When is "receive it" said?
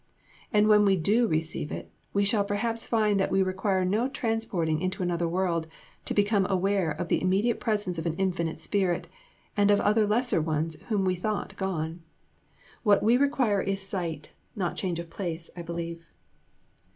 1.27-1.91